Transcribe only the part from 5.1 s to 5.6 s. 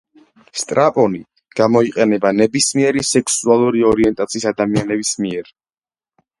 მიერ.